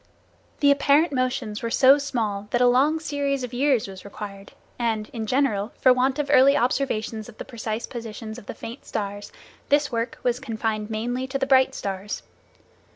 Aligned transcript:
The 0.61 0.71
apparent 0.71 1.11
motions 1.13 1.61
were 1.61 1.69
so 1.69 1.99
small 1.99 2.47
that 2.49 2.59
a 2.59 2.65
long 2.65 2.99
series 2.99 3.43
of 3.43 3.53
years 3.53 3.87
was 3.87 4.03
required 4.03 4.53
and, 4.79 5.07
in 5.13 5.27
general, 5.27 5.73
for 5.79 5.93
want 5.93 6.17
of 6.17 6.31
early 6.33 6.57
observations 6.57 7.29
of 7.29 7.37
the 7.37 7.45
precise 7.45 7.85
positions 7.85 8.39
of 8.39 8.47
the 8.47 8.55
faint 8.55 8.83
stars, 8.83 9.31
this 9.69 9.91
work 9.91 10.17
was 10.23 10.39
confined 10.39 10.89
mainly 10.89 11.27
to 11.27 11.37
the 11.37 11.45
bright 11.45 11.75
stars. 11.75 12.23